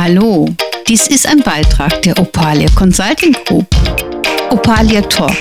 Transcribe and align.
Hallo, 0.00 0.48
dies 0.86 1.08
ist 1.08 1.26
ein 1.26 1.40
Beitrag 1.40 2.02
der 2.02 2.16
Opalia 2.20 2.68
Consulting 2.76 3.32
Group. 3.44 3.66
Opalia 4.48 5.02
Talk. 5.02 5.34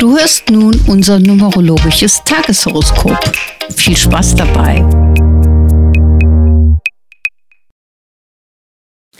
Du 0.00 0.18
hörst 0.18 0.50
nun 0.50 0.74
unser 0.88 1.20
numerologisches 1.20 2.20
Tageshoroskop. 2.24 3.16
Viel 3.76 3.96
Spaß 3.96 4.34
dabei. 4.34 4.84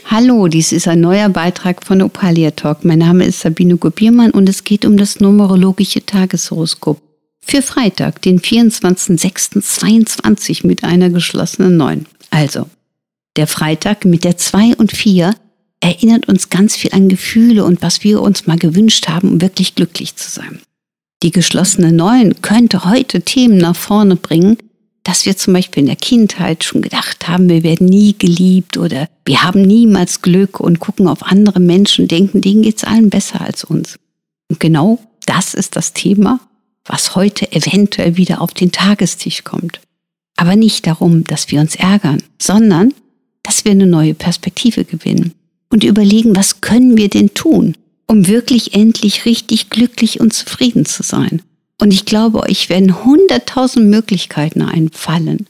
Hallo, 0.03 0.49
dies 0.49 0.73
ist 0.73 0.89
ein 0.89 0.99
neuer 0.99 1.29
Beitrag 1.29 1.85
von 1.85 2.01
Opalia 2.01 2.51
Talk. 2.51 2.83
Mein 2.83 2.99
Name 2.99 3.23
ist 3.23 3.39
Sabine 3.39 3.77
Gubiermann 3.77 4.31
und 4.31 4.49
es 4.49 4.65
geht 4.65 4.83
um 4.83 4.97
das 4.97 5.21
numerologische 5.21 6.05
Tageshoroskop 6.05 7.01
für 7.39 7.61
Freitag, 7.61 8.21
den 8.21 8.41
24.06.22 8.41 10.67
mit 10.67 10.83
einer 10.83 11.09
geschlossenen 11.09 11.77
9. 11.77 12.05
Also, 12.31 12.67
der 13.37 13.47
Freitag 13.47 14.05
mit 14.05 14.23
der 14.23 14.37
2 14.37 14.75
und 14.77 14.91
4 14.91 15.35
erinnert 15.79 16.27
uns 16.27 16.49
ganz 16.49 16.75
viel 16.75 16.91
an 16.93 17.07
Gefühle 17.07 17.63
und 17.63 17.81
was 17.81 18.03
wir 18.03 18.21
uns 18.21 18.47
mal 18.47 18.57
gewünscht 18.57 19.07
haben, 19.07 19.29
um 19.29 19.41
wirklich 19.41 19.75
glücklich 19.75 20.15
zu 20.15 20.29
sein. 20.29 20.59
Die 21.23 21.31
geschlossene 21.31 21.91
9 21.91 22.41
könnte 22.41 22.85
heute 22.85 23.21
Themen 23.21 23.57
nach 23.57 23.75
vorne 23.75 24.15
bringen, 24.15 24.57
dass 25.03 25.25
wir 25.25 25.37
zum 25.37 25.53
Beispiel 25.53 25.81
in 25.81 25.87
der 25.87 25.95
Kindheit 25.95 26.63
schon 26.63 26.81
gedacht 26.81 27.27
haben, 27.27 27.47
wir 27.47 27.63
werden 27.63 27.87
nie 27.87 28.15
geliebt 28.17 28.77
oder 28.77 29.07
wir 29.25 29.43
haben 29.43 29.61
niemals 29.61 30.21
Glück 30.21 30.59
und 30.59 30.79
gucken 30.79 31.07
auf 31.07 31.23
andere 31.23 31.59
Menschen, 31.59 32.07
denken, 32.07 32.41
denen 32.41 32.63
geht 32.63 32.77
es 32.77 32.83
allen 32.83 33.09
besser 33.09 33.41
als 33.41 33.63
uns. 33.63 33.97
Und 34.49 34.59
genau 34.59 34.99
das 35.25 35.53
ist 35.53 35.75
das 35.75 35.93
Thema, 35.93 36.39
was 36.85 37.15
heute 37.15 37.51
eventuell 37.51 38.17
wieder 38.17 38.41
auf 38.41 38.53
den 38.53 38.71
Tagestisch 38.71 39.43
kommt. 39.43 39.79
Aber 40.35 40.55
nicht 40.55 40.85
darum, 40.85 41.23
dass 41.23 41.51
wir 41.51 41.61
uns 41.61 41.75
ärgern, 41.75 42.21
sondern 42.41 42.93
dass 43.47 43.63
wir 43.63 43.71
eine 43.71 43.87
neue 43.87 44.13
Perspektive 44.13 44.83
gewinnen 44.83 45.33
und 45.69 45.85
überlegen, 45.85 46.35
was 46.35 46.59
können 46.59 46.97
wir 46.97 47.07
denn 47.07 47.33
tun, 47.33 47.75
um 48.05 48.27
wirklich 48.27 48.73
endlich 48.73 49.23
richtig 49.23 49.69
glücklich 49.69 50.19
und 50.19 50.33
zufrieden 50.33 50.85
zu 50.85 51.01
sein. 51.01 51.41
Und 51.79 51.93
ich 51.93 52.03
glaube, 52.03 52.43
euch 52.43 52.67
werden 52.69 53.05
hunderttausend 53.05 53.87
Möglichkeiten 53.87 54.61
einfallen. 54.61 55.47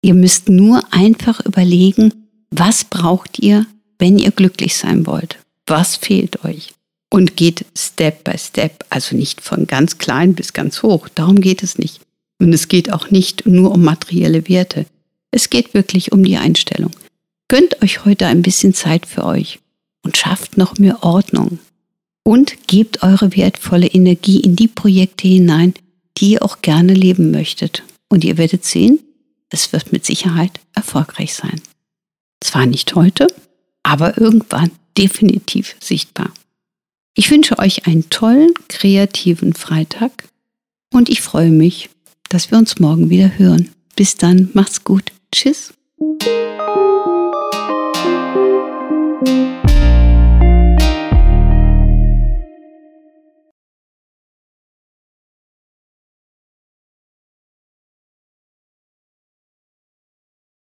Ihr 0.00 0.14
müsst 0.14 0.48
nur 0.48 0.82
einfach 0.92 1.44
überlegen, 1.44 2.14
was 2.50 2.84
braucht 2.84 3.38
ihr, 3.38 3.66
wenn 3.98 4.18
ihr 4.18 4.30
glücklich 4.30 4.76
sein 4.76 5.06
wollt? 5.06 5.36
Was 5.66 5.96
fehlt 5.96 6.42
euch? 6.46 6.72
Und 7.12 7.36
geht 7.36 7.66
Step 7.76 8.24
by 8.24 8.38
Step, 8.38 8.86
also 8.88 9.14
nicht 9.14 9.42
von 9.42 9.66
ganz 9.66 9.98
klein 9.98 10.34
bis 10.34 10.54
ganz 10.54 10.82
hoch. 10.82 11.06
Darum 11.14 11.42
geht 11.42 11.62
es 11.62 11.76
nicht. 11.76 12.00
Und 12.40 12.54
es 12.54 12.68
geht 12.68 12.90
auch 12.90 13.10
nicht 13.10 13.44
nur 13.46 13.72
um 13.72 13.82
materielle 13.82 14.48
Werte. 14.48 14.86
Es 15.32 15.50
geht 15.50 15.74
wirklich 15.74 16.12
um 16.12 16.24
die 16.24 16.38
Einstellung. 16.38 16.92
Gönnt 17.50 17.82
euch 17.82 18.04
heute 18.04 18.28
ein 18.28 18.42
bisschen 18.42 18.74
Zeit 18.74 19.06
für 19.06 19.24
euch 19.24 19.58
und 20.04 20.16
schafft 20.16 20.56
noch 20.56 20.78
mehr 20.78 21.02
Ordnung. 21.02 21.58
Und 22.22 22.68
gebt 22.68 23.02
eure 23.02 23.34
wertvolle 23.34 23.88
Energie 23.88 24.38
in 24.38 24.54
die 24.54 24.68
Projekte 24.68 25.26
hinein, 25.26 25.74
die 26.16 26.30
ihr 26.30 26.44
auch 26.44 26.62
gerne 26.62 26.94
leben 26.94 27.32
möchtet. 27.32 27.82
Und 28.08 28.22
ihr 28.22 28.38
werdet 28.38 28.64
sehen, 28.64 29.00
es 29.48 29.72
wird 29.72 29.90
mit 29.90 30.06
Sicherheit 30.06 30.60
erfolgreich 30.74 31.34
sein. 31.34 31.60
Zwar 32.40 32.66
nicht 32.66 32.94
heute, 32.94 33.26
aber 33.82 34.16
irgendwann 34.16 34.70
definitiv 34.96 35.74
sichtbar. 35.82 36.32
Ich 37.16 37.32
wünsche 37.32 37.58
euch 37.58 37.84
einen 37.88 38.08
tollen, 38.10 38.54
kreativen 38.68 39.54
Freitag 39.54 40.28
und 40.92 41.08
ich 41.08 41.20
freue 41.20 41.50
mich, 41.50 41.90
dass 42.28 42.52
wir 42.52 42.58
uns 42.58 42.78
morgen 42.78 43.10
wieder 43.10 43.38
hören. 43.38 43.70
Bis 43.96 44.14
dann, 44.14 44.50
macht's 44.52 44.84
gut. 44.84 45.10
Tschüss. 45.32 45.72